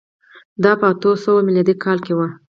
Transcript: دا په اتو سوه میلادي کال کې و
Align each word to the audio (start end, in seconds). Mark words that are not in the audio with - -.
دا 0.63 0.71
په 0.79 0.85
اتو 0.91 1.11
سوه 1.23 1.39
میلادي 1.47 1.75
کال 1.83 1.97
کې 2.05 2.13
و 2.15 2.19